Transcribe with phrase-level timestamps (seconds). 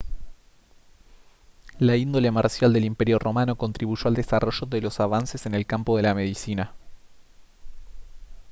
[1.77, 5.95] la índole marcial del imperio romano contribuyó al desarrollo de los avances en el campo
[5.95, 6.73] de la medicina